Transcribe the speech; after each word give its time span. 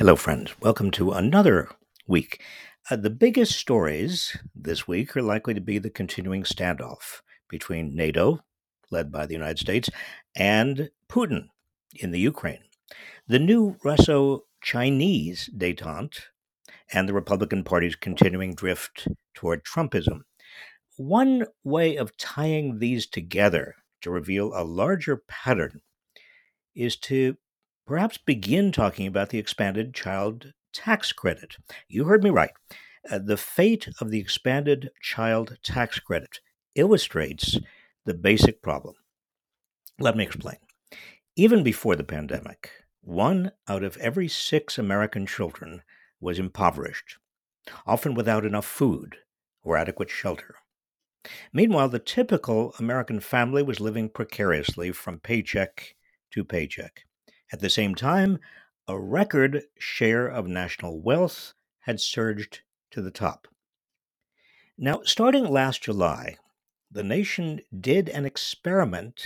Hello, 0.00 0.16
friends. 0.16 0.58
Welcome 0.62 0.90
to 0.92 1.10
another 1.10 1.68
week. 2.06 2.40
Uh, 2.90 2.96
the 2.96 3.10
biggest 3.10 3.52
stories 3.58 4.34
this 4.54 4.88
week 4.88 5.14
are 5.14 5.20
likely 5.20 5.52
to 5.52 5.60
be 5.60 5.76
the 5.76 5.90
continuing 5.90 6.42
standoff 6.42 7.20
between 7.50 7.94
NATO, 7.94 8.40
led 8.90 9.12
by 9.12 9.26
the 9.26 9.34
United 9.34 9.58
States, 9.58 9.90
and 10.34 10.88
Putin 11.06 11.48
in 11.94 12.12
the 12.12 12.18
Ukraine. 12.18 12.62
The 13.28 13.38
new 13.38 13.76
Russo 13.84 14.44
Chinese 14.62 15.50
detente 15.54 16.18
and 16.90 17.06
the 17.06 17.12
Republican 17.12 17.62
Party's 17.62 17.94
continuing 17.94 18.54
drift 18.54 19.06
toward 19.34 19.64
Trumpism. 19.64 20.22
One 20.96 21.44
way 21.62 21.96
of 21.96 22.16
tying 22.16 22.78
these 22.78 23.06
together 23.06 23.74
to 24.00 24.10
reveal 24.10 24.52
a 24.54 24.64
larger 24.64 25.18
pattern 25.28 25.82
is 26.74 26.96
to 27.00 27.36
perhaps 27.90 28.18
begin 28.18 28.70
talking 28.70 29.08
about 29.08 29.30
the 29.30 29.38
expanded 29.38 29.92
child 29.92 30.52
tax 30.72 31.10
credit. 31.12 31.56
You 31.88 32.04
heard 32.04 32.22
me 32.22 32.30
right. 32.30 32.52
Uh, 33.10 33.18
the 33.18 33.36
fate 33.36 33.88
of 34.00 34.12
the 34.12 34.20
expanded 34.20 34.90
child 35.02 35.58
tax 35.64 35.98
credit 35.98 36.38
illustrates 36.76 37.58
the 38.06 38.14
basic 38.14 38.62
problem. 38.62 38.94
Let 39.98 40.16
me 40.16 40.22
explain. 40.22 40.58
Even 41.34 41.64
before 41.64 41.96
the 41.96 42.04
pandemic, 42.04 42.70
one 43.00 43.50
out 43.66 43.82
of 43.82 43.96
every 43.96 44.28
six 44.28 44.78
American 44.78 45.26
children 45.26 45.82
was 46.20 46.38
impoverished, 46.38 47.18
often 47.88 48.14
without 48.14 48.44
enough 48.44 48.66
food 48.66 49.16
or 49.64 49.76
adequate 49.76 50.10
shelter. 50.10 50.54
Meanwhile, 51.52 51.88
the 51.88 51.98
typical 51.98 52.72
American 52.78 53.18
family 53.18 53.64
was 53.64 53.80
living 53.80 54.08
precariously 54.08 54.92
from 54.92 55.18
paycheck 55.18 55.96
to 56.30 56.44
paycheck. 56.44 57.02
At 57.52 57.60
the 57.60 57.70
same 57.70 57.94
time, 57.94 58.38
a 58.86 58.98
record 58.98 59.64
share 59.78 60.26
of 60.26 60.46
national 60.46 61.00
wealth 61.00 61.54
had 61.80 62.00
surged 62.00 62.60
to 62.90 63.02
the 63.02 63.10
top. 63.10 63.48
Now, 64.76 65.02
starting 65.04 65.44
last 65.44 65.82
July, 65.82 66.36
the 66.90 67.02
nation 67.02 67.60
did 67.78 68.08
an 68.08 68.24
experiment 68.24 69.24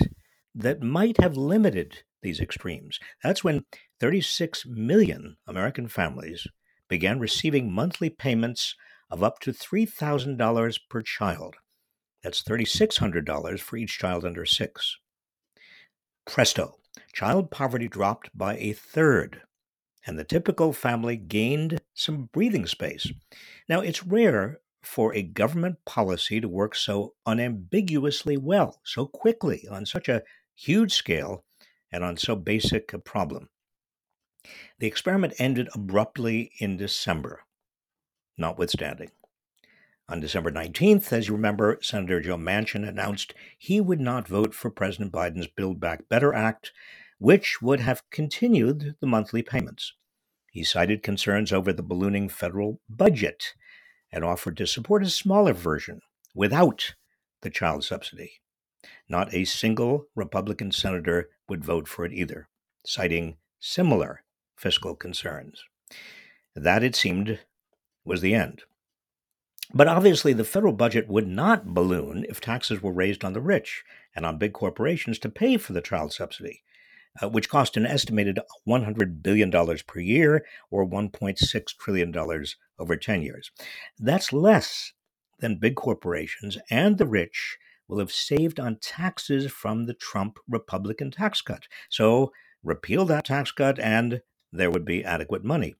that 0.54 0.82
might 0.82 1.20
have 1.20 1.36
limited 1.36 2.02
these 2.22 2.40
extremes. 2.40 2.98
That's 3.22 3.44
when 3.44 3.64
36 4.00 4.66
million 4.66 5.36
American 5.46 5.88
families 5.88 6.46
began 6.88 7.18
receiving 7.18 7.72
monthly 7.72 8.10
payments 8.10 8.74
of 9.10 9.22
up 9.22 9.38
to 9.40 9.52
$3,000 9.52 10.80
per 10.88 11.02
child. 11.02 11.56
That's 12.22 12.42
$3,600 12.42 13.60
for 13.60 13.76
each 13.76 13.98
child 13.98 14.24
under 14.24 14.44
six. 14.44 14.98
Presto, 16.26 16.78
child 17.12 17.50
poverty 17.50 17.88
dropped 17.88 18.36
by 18.36 18.56
a 18.56 18.72
third, 18.72 19.42
and 20.06 20.18
the 20.18 20.24
typical 20.24 20.72
family 20.72 21.16
gained 21.16 21.80
some 21.94 22.28
breathing 22.32 22.66
space. 22.66 23.10
Now, 23.68 23.80
it's 23.80 24.04
rare 24.04 24.60
for 24.82 25.14
a 25.14 25.22
government 25.22 25.78
policy 25.86 26.40
to 26.40 26.48
work 26.48 26.74
so 26.74 27.14
unambiguously 27.26 28.36
well, 28.36 28.80
so 28.84 29.06
quickly, 29.06 29.66
on 29.70 29.86
such 29.86 30.08
a 30.08 30.22
huge 30.54 30.92
scale, 30.92 31.44
and 31.90 32.04
on 32.04 32.16
so 32.16 32.36
basic 32.36 32.92
a 32.92 32.98
problem. 32.98 33.48
The 34.78 34.86
experiment 34.86 35.34
ended 35.38 35.68
abruptly 35.74 36.52
in 36.58 36.76
December, 36.76 37.40
notwithstanding. 38.36 39.10
On 40.06 40.20
December 40.20 40.50
19th, 40.50 41.14
as 41.14 41.28
you 41.28 41.34
remember, 41.34 41.78
Senator 41.80 42.20
Joe 42.20 42.36
Manchin 42.36 42.86
announced 42.86 43.32
he 43.56 43.80
would 43.80 44.00
not 44.00 44.28
vote 44.28 44.54
for 44.54 44.70
President 44.70 45.10
Biden's 45.10 45.46
Build 45.46 45.80
Back 45.80 46.10
Better 46.10 46.34
Act, 46.34 46.72
which 47.18 47.62
would 47.62 47.80
have 47.80 48.08
continued 48.10 48.96
the 49.00 49.06
monthly 49.06 49.42
payments. 49.42 49.94
He 50.50 50.62
cited 50.62 51.02
concerns 51.02 51.54
over 51.54 51.72
the 51.72 51.82
ballooning 51.82 52.28
federal 52.28 52.80
budget 52.88 53.54
and 54.12 54.24
offered 54.24 54.58
to 54.58 54.66
support 54.66 55.02
a 55.02 55.08
smaller 55.08 55.54
version 55.54 56.02
without 56.34 56.94
the 57.40 57.48
child 57.50 57.82
subsidy. 57.82 58.40
Not 59.08 59.32
a 59.32 59.46
single 59.46 60.08
Republican 60.14 60.70
senator 60.70 61.30
would 61.48 61.64
vote 61.64 61.88
for 61.88 62.04
it 62.04 62.12
either, 62.12 62.48
citing 62.84 63.38
similar 63.58 64.22
fiscal 64.54 64.94
concerns. 64.94 65.64
That, 66.54 66.84
it 66.84 66.94
seemed, 66.94 67.40
was 68.04 68.20
the 68.20 68.34
end. 68.34 68.64
But 69.72 69.88
obviously, 69.88 70.32
the 70.32 70.44
federal 70.44 70.72
budget 70.72 71.08
would 71.08 71.26
not 71.26 71.74
balloon 71.74 72.26
if 72.28 72.40
taxes 72.40 72.82
were 72.82 72.92
raised 72.92 73.24
on 73.24 73.32
the 73.32 73.40
rich 73.40 73.84
and 74.14 74.26
on 74.26 74.38
big 74.38 74.52
corporations 74.52 75.18
to 75.20 75.28
pay 75.28 75.56
for 75.56 75.72
the 75.72 75.80
child 75.80 76.12
subsidy, 76.12 76.62
uh, 77.22 77.28
which 77.28 77.48
cost 77.48 77.76
an 77.76 77.86
estimated 77.86 78.38
$100 78.68 79.22
billion 79.22 79.50
per 79.50 80.00
year 80.00 80.44
or 80.70 80.86
$1.6 80.86 81.76
trillion 81.78 82.14
over 82.78 82.96
10 82.96 83.22
years. 83.22 83.50
That's 83.98 84.32
less 84.32 84.92
than 85.40 85.58
big 85.58 85.76
corporations 85.76 86.58
and 86.70 86.98
the 86.98 87.06
rich 87.06 87.58
will 87.88 87.98
have 87.98 88.12
saved 88.12 88.58
on 88.58 88.78
taxes 88.80 89.50
from 89.50 89.86
the 89.86 89.94
Trump 89.94 90.38
Republican 90.48 91.10
tax 91.10 91.42
cut. 91.42 91.66
So 91.90 92.32
repeal 92.62 93.04
that 93.06 93.26
tax 93.26 93.52
cut 93.52 93.78
and 93.78 94.22
there 94.52 94.70
would 94.70 94.84
be 94.84 95.04
adequate 95.04 95.44
money. 95.44 95.74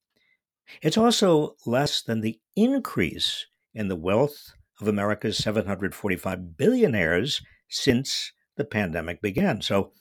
It's 0.83 0.99
also 0.99 1.56
less 1.66 2.03
than 2.03 2.21
the 2.21 2.41
increase 2.56 3.47
in 3.75 3.89
the 3.89 3.97
wealth 3.97 4.53
of 4.81 4.89
America's 4.89 5.37
745 5.39 6.57
billionaires 6.57 7.43
since 7.69 8.33
the 8.57 8.65
pandemic 8.65 9.21
began. 9.21 9.61
So, 9.62 9.93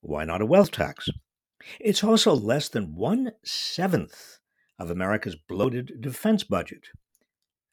why 0.00 0.24
not 0.24 0.40
a 0.40 0.46
wealth 0.46 0.70
tax? 0.70 1.08
It's 1.78 2.02
also 2.02 2.34
less 2.34 2.68
than 2.68 2.94
one 2.94 3.32
seventh 3.44 4.38
of 4.78 4.90
America's 4.90 5.36
bloated 5.36 6.00
defense 6.00 6.42
budget. 6.42 6.86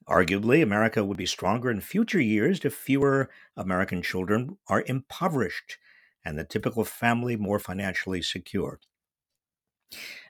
Arguably, 0.10 0.62
America 0.62 1.04
would 1.04 1.18
be 1.18 1.26
stronger 1.26 1.70
in 1.70 1.82
future 1.82 2.22
years 2.22 2.64
if 2.64 2.74
fewer 2.74 3.30
American 3.56 4.02
children 4.02 4.58
are 4.68 4.84
impoverished 4.88 5.78
and 6.24 6.38
the 6.38 6.44
typical 6.44 6.84
family 6.84 7.36
more 7.36 7.60
financially 7.60 8.22
secure. 8.22 8.80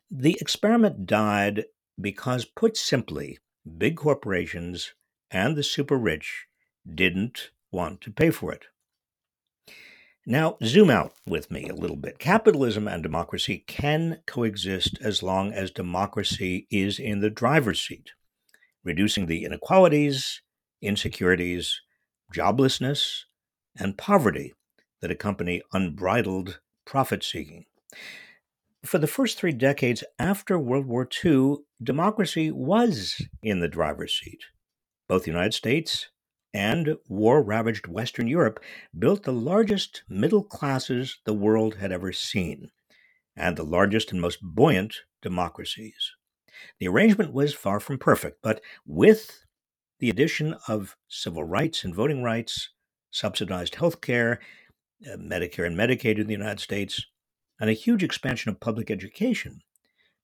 The 0.09 0.37
experiment 0.39 1.05
died 1.05 1.65
because, 1.99 2.45
put 2.45 2.77
simply, 2.77 3.39
big 3.77 3.97
corporations 3.97 4.93
and 5.31 5.55
the 5.55 5.63
super 5.63 5.97
rich 5.97 6.47
didn't 6.85 7.51
want 7.71 8.01
to 8.01 8.11
pay 8.11 8.29
for 8.29 8.51
it. 8.51 8.65
Now, 10.25 10.57
zoom 10.61 10.89
out 10.89 11.13
with 11.25 11.49
me 11.49 11.69
a 11.69 11.75
little 11.75 11.95
bit. 11.95 12.19
Capitalism 12.19 12.85
and 12.85 13.01
democracy 13.01 13.63
can 13.65 14.19
coexist 14.25 14.97
as 15.01 15.23
long 15.23 15.53
as 15.53 15.71
democracy 15.71 16.67
is 16.69 16.99
in 16.99 17.21
the 17.21 17.29
driver's 17.29 17.79
seat, 17.79 18.11
reducing 18.83 19.27
the 19.27 19.45
inequalities, 19.45 20.41
insecurities, 20.81 21.79
joblessness, 22.33 23.21
and 23.79 23.97
poverty 23.97 24.53
that 25.01 25.11
accompany 25.11 25.61
unbridled 25.71 26.59
profit 26.85 27.23
seeking. 27.23 27.65
For 28.83 28.97
the 28.97 29.07
first 29.07 29.37
three 29.37 29.53
decades 29.53 30.03
after 30.19 30.59
World 30.59 30.87
War 30.87 31.07
II, 31.23 31.57
democracy 31.81 32.51
was 32.51 33.21
in 33.41 33.61
the 33.61 33.69
driver's 33.69 34.19
seat 34.19 34.41
both 35.07 35.23
the 35.23 35.31
United 35.31 35.53
States 35.53 36.09
and 36.53 36.97
war 37.07 37.41
ravaged 37.41 37.87
Western 37.87 38.27
Europe 38.27 38.59
built 38.97 39.23
the 39.23 39.33
largest 39.33 40.03
middle 40.09 40.43
classes 40.43 41.19
the 41.25 41.33
world 41.33 41.75
had 41.75 41.91
ever 41.91 42.11
seen, 42.11 42.71
and 43.35 43.55
the 43.55 43.63
largest 43.63 44.11
and 44.11 44.21
most 44.21 44.39
buoyant 44.41 45.01
democracies. 45.21 46.13
The 46.79 46.87
arrangement 46.87 47.33
was 47.33 47.53
far 47.53 47.79
from 47.79 47.99
perfect, 47.99 48.41
but 48.41 48.61
with 48.85 49.45
the 49.99 50.09
addition 50.09 50.55
of 50.67 50.95
civil 51.07 51.43
rights 51.43 51.83
and 51.83 51.93
voting 51.93 52.23
rights, 52.23 52.69
subsidized 53.11 53.75
health 53.75 54.01
care, 54.01 54.39
uh, 55.05 55.17
Medicare 55.17 55.67
and 55.67 55.77
Medicaid 55.77 56.19
in 56.19 56.27
the 56.27 56.33
United 56.33 56.59
States, 56.59 57.05
and 57.59 57.69
a 57.69 57.73
huge 57.73 58.03
expansion 58.03 58.49
of 58.49 58.59
public 58.59 58.89
education, 58.89 59.61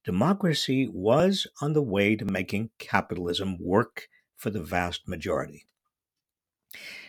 democracy 0.04 0.90
was 0.92 1.48
on 1.62 1.74
the 1.74 1.82
way 1.82 2.16
to 2.16 2.26
making 2.26 2.70
capitalism 2.80 3.58
work 3.60 4.08
for 4.44 4.50
the 4.50 4.62
vast 4.62 5.08
majority. 5.08 5.66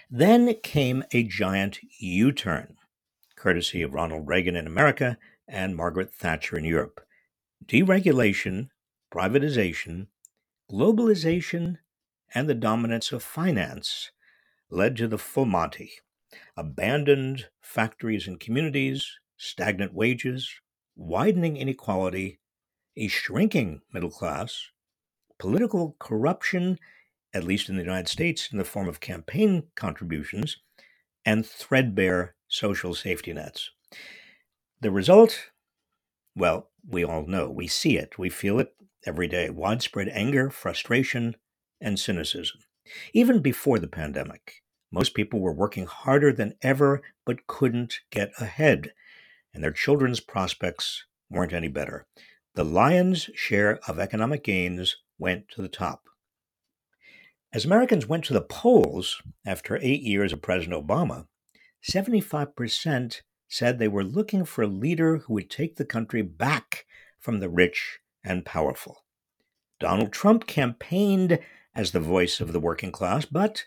Then 0.09 0.55
came 0.63 1.03
a 1.11 1.25
giant 1.25 1.81
U 1.99 2.31
turn, 2.31 2.77
courtesy 3.35 3.83
of 3.83 3.93
Ronald 3.93 4.29
Reagan 4.29 4.55
in 4.55 4.69
America 4.69 5.19
and 5.49 5.75
Margaret 5.75 6.15
Thatcher 6.15 6.57
in 6.57 6.65
Europe. 6.65 7.01
Deregulation, 7.67 8.69
privatization, 9.13 10.07
globalization, 10.71 11.79
and 12.33 12.49
the 12.49 12.55
dominance 12.55 13.11
of 13.11 13.25
finance 13.25 14.13
led 14.71 14.97
to 14.97 15.09
the 15.09 15.19
full 15.19 15.45
Monty 15.45 15.91
abandoned 16.57 17.47
factories 17.61 18.29
and 18.29 18.39
communities, 18.39 19.19
stagnant 19.37 19.93
wages, 19.93 20.61
widening 20.95 21.57
inequality, 21.57 22.39
a 22.97 23.09
shrinking 23.09 23.81
middle 23.93 24.11
class, 24.11 24.69
political 25.39 25.97
corruption, 25.99 26.79
at 27.35 27.45
least 27.45 27.69
in 27.69 27.77
the 27.77 27.83
United 27.83 28.09
States, 28.09 28.49
in 28.51 28.59
the 28.59 28.65
form 28.65 28.89
of 28.89 29.01
campaign 29.01 29.65
contributions 29.75 30.59
and 31.25 31.45
threadbare 31.45 32.35
social 32.49 32.95
safety 32.95 33.33
nets. 33.33 33.71
The 34.81 34.91
result, 34.91 35.51
well, 36.37 36.71
we 36.87 37.05
all 37.05 37.27
know, 37.27 37.51
we 37.51 37.67
see 37.67 37.97
it, 37.97 38.19
we 38.19 38.31
feel 38.31 38.61
it 38.61 38.75
every 39.07 39.27
day 39.27 39.51
widespread 39.51 40.09
anger, 40.09 40.51
frustration, 40.51 41.37
and 41.81 41.99
cynicism. 41.99 42.61
Even 43.13 43.41
before 43.41 43.79
the 43.79 43.89
pandemic, 43.89 44.63
most 44.93 45.15
people 45.15 45.41
were 45.41 45.53
working 45.53 45.87
harder 45.87 46.33
than 46.33 46.55
ever 46.63 47.03
but 47.27 47.47
couldn't 47.47 48.01
get 48.11 48.31
ahead, 48.39 48.93
and 49.53 49.65
their 49.65 49.73
children's 49.73 50.21
prospects 50.21 51.05
weren't 51.31 51.53
any 51.53 51.69
better. 51.69 52.07
The 52.55 52.65
lion's 52.65 53.31
share 53.35 53.81
of 53.89 53.99
economic 53.99 54.45
gains 54.45 54.97
went 55.19 55.49
to 55.51 55.63
the 55.63 55.69
top. 55.69 56.05
As 57.55 57.65
Americans 57.65 58.09
went 58.09 58.25
to 58.25 58.33
the 58.33 58.41
polls 58.41 59.23
after 59.47 59.79
eight 59.81 60.03
years 60.03 60.33
of 60.33 60.43
President 60.43 60.85
Obama, 60.85 61.29
75% 61.89 63.21
said 63.47 63.79
they 63.79 63.87
were 63.87 64.03
looking 64.03 64.45
for 64.45 64.63
a 64.63 64.67
leader 64.67 65.19
who 65.19 65.35
would 65.35 65.49
take 65.49 65.77
the 65.77 65.85
country 65.85 66.21
back 66.21 66.85
from 67.21 67.39
the 67.39 67.49
rich 67.49 68.01
and 68.25 68.45
powerful. 68.45 69.05
Donald 69.79 70.11
Trump 70.11 70.49
campaigned 70.49 71.39
as 71.77 71.93
the 71.93 72.01
voice 72.01 72.41
of 72.41 72.53
the 72.53 72.59
working 72.59 72.91
class, 72.91 73.25
but 73.25 73.67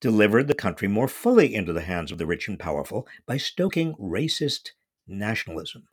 delivered 0.00 0.48
the 0.48 0.54
country 0.54 0.88
more 0.88 1.06
fully 1.06 1.54
into 1.54 1.72
the 1.72 1.82
hands 1.82 2.10
of 2.10 2.18
the 2.18 2.26
rich 2.26 2.48
and 2.48 2.58
powerful 2.58 3.06
by 3.24 3.36
stoking 3.36 3.94
racist 4.00 4.70
nationalism. 5.06 5.86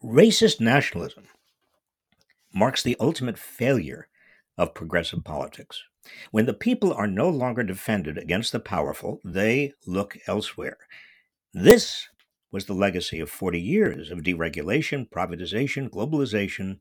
Racist 0.00 0.60
nationalism 0.60 1.24
marks 2.54 2.84
the 2.84 2.96
ultimate 3.00 3.36
failure 3.36 4.06
of 4.60 4.74
progressive 4.74 5.24
politics. 5.24 5.82
When 6.32 6.44
the 6.44 6.52
people 6.52 6.92
are 6.92 7.06
no 7.06 7.30
longer 7.30 7.62
defended 7.62 8.18
against 8.18 8.52
the 8.52 8.60
powerful, 8.60 9.18
they 9.24 9.72
look 9.86 10.18
elsewhere. 10.26 10.76
This 11.54 12.08
was 12.52 12.66
the 12.66 12.74
legacy 12.74 13.20
of 13.20 13.30
40 13.30 13.58
years 13.58 14.10
of 14.10 14.18
deregulation, 14.18 15.08
privatization, 15.08 15.88
globalization, 15.88 16.80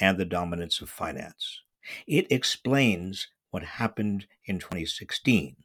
and 0.00 0.16
the 0.16 0.24
dominance 0.24 0.80
of 0.80 0.88
finance. 0.88 1.60
It 2.06 2.32
explains 2.32 3.28
what 3.50 3.62
happened 3.62 4.26
in 4.46 4.58
2016 4.58 5.56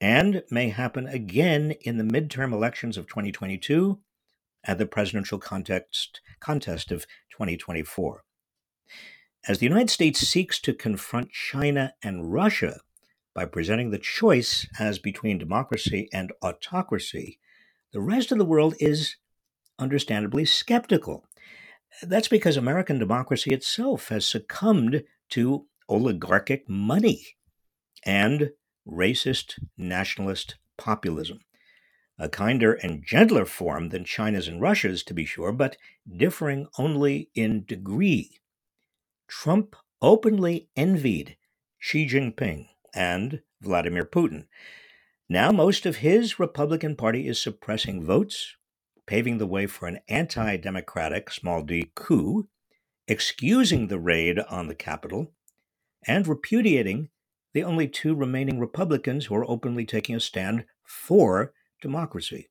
and 0.00 0.42
may 0.50 0.70
happen 0.70 1.06
again 1.06 1.74
in 1.82 1.96
the 1.98 2.04
midterm 2.04 2.52
elections 2.52 2.96
of 2.96 3.06
2022 3.06 4.00
and 4.64 4.78
the 4.78 4.86
presidential 4.86 5.38
context, 5.38 6.20
contest 6.40 6.90
of 6.90 7.06
2024. 7.30 8.24
As 9.48 9.60
the 9.60 9.66
United 9.66 9.88
States 9.88 10.20
seeks 10.20 10.60
to 10.60 10.74
confront 10.74 11.32
China 11.32 11.94
and 12.02 12.30
Russia 12.30 12.80
by 13.32 13.46
presenting 13.46 13.90
the 13.90 13.98
choice 13.98 14.66
as 14.78 14.98
between 14.98 15.38
democracy 15.38 16.06
and 16.12 16.34
autocracy, 16.42 17.38
the 17.94 18.00
rest 18.02 18.30
of 18.30 18.36
the 18.36 18.44
world 18.44 18.74
is 18.78 19.16
understandably 19.78 20.44
skeptical. 20.44 21.24
That's 22.02 22.28
because 22.28 22.58
American 22.58 22.98
democracy 22.98 23.54
itself 23.54 24.08
has 24.08 24.26
succumbed 24.26 25.04
to 25.30 25.64
oligarchic 25.88 26.68
money 26.68 27.38
and 28.04 28.50
racist 28.86 29.58
nationalist 29.78 30.56
populism. 30.76 31.38
A 32.18 32.28
kinder 32.28 32.74
and 32.74 33.02
gentler 33.02 33.46
form 33.46 33.88
than 33.88 34.04
China's 34.04 34.46
and 34.46 34.60
Russia's, 34.60 35.02
to 35.04 35.14
be 35.14 35.24
sure, 35.24 35.52
but 35.52 35.78
differing 36.14 36.66
only 36.76 37.30
in 37.34 37.64
degree. 37.64 38.38
Trump 39.28 39.76
openly 40.00 40.68
envied 40.74 41.36
Xi 41.78 42.06
Jinping 42.06 42.68
and 42.94 43.42
Vladimir 43.60 44.04
Putin. 44.04 44.46
Now, 45.28 45.52
most 45.52 45.84
of 45.84 45.96
his 45.96 46.38
Republican 46.38 46.96
Party 46.96 47.28
is 47.28 47.40
suppressing 47.40 48.04
votes, 48.04 48.56
paving 49.06 49.38
the 49.38 49.46
way 49.46 49.66
for 49.66 49.86
an 49.86 50.00
anti 50.08 50.56
democratic, 50.56 51.30
small 51.30 51.62
d, 51.62 51.90
coup, 51.94 52.48
excusing 53.06 53.88
the 53.88 53.98
raid 53.98 54.38
on 54.38 54.68
the 54.68 54.74
Capitol, 54.74 55.32
and 56.06 56.26
repudiating 56.26 57.10
the 57.52 57.62
only 57.62 57.86
two 57.86 58.14
remaining 58.14 58.58
Republicans 58.58 59.26
who 59.26 59.34
are 59.34 59.48
openly 59.50 59.84
taking 59.84 60.16
a 60.16 60.20
stand 60.20 60.64
for 60.84 61.52
democracy. 61.82 62.48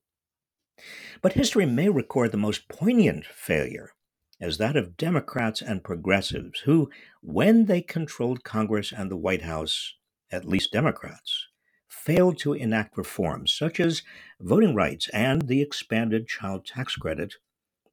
But 1.20 1.32
history 1.32 1.66
may 1.66 1.88
record 1.88 2.30
the 2.30 2.38
most 2.38 2.68
poignant 2.68 3.26
failure 3.26 3.92
as 4.40 4.58
that 4.58 4.76
of 4.76 4.96
Democrats 4.96 5.60
and 5.60 5.82
progressives, 5.82 6.60
who, 6.60 6.90
when 7.20 7.66
they 7.66 7.80
controlled 7.80 8.44
Congress 8.44 8.92
and 8.92 9.10
the 9.10 9.16
White 9.16 9.42
House, 9.42 9.94
at 10.30 10.44
least 10.44 10.72
Democrats, 10.72 11.48
failed 11.88 12.38
to 12.38 12.52
enact 12.52 12.96
reforms 12.96 13.52
such 13.52 13.80
as 13.80 14.02
voting 14.40 14.74
rights 14.74 15.08
and 15.08 15.48
the 15.48 15.60
expanded 15.60 16.28
child 16.28 16.64
tax 16.64 16.96
credit 16.96 17.34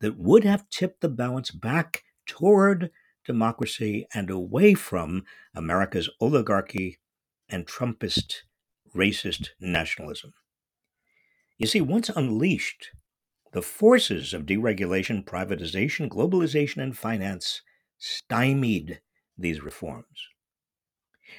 that 0.01 0.17
would 0.17 0.43
have 0.43 0.69
tipped 0.69 1.01
the 1.01 1.09
balance 1.09 1.51
back 1.51 2.03
toward 2.25 2.91
democracy 3.25 4.07
and 4.13 4.29
away 4.29 4.73
from 4.73 5.23
America's 5.55 6.09
oligarchy 6.21 6.99
and 7.49 7.65
Trumpist 7.65 8.43
racist 8.95 9.49
nationalism. 9.59 10.33
You 11.57 11.67
see, 11.67 11.81
once 11.81 12.09
unleashed, 12.09 12.91
the 13.55 13.61
forces 13.61 14.33
of 14.33 14.45
deregulation, 14.45 15.23
privatization, 15.23 16.09
globalization, 16.09 16.83
and 16.83 16.97
finance 16.97 17.61
stymied 17.97 18.99
these 19.37 19.61
reforms. 19.61 20.27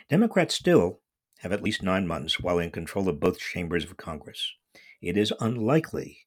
Democrats 0.09 0.55
still 0.55 1.01
have 1.41 1.53
at 1.53 1.63
least 1.63 1.83
nine 1.83 2.07
months 2.07 2.41
while 2.41 2.59
in 2.59 2.71
control 2.71 3.11
of 3.11 3.21
both 3.21 3.39
chambers 3.39 3.85
of 3.85 3.99
Congress. 3.99 4.55
It 5.03 5.19
is 5.19 5.35
unlikely, 5.41 6.21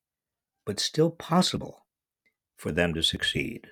but 0.64 0.80
still 0.80 1.10
possible, 1.10 1.88
for 2.56 2.72
them 2.72 2.94
to 2.94 3.02
succeed. 3.02 3.66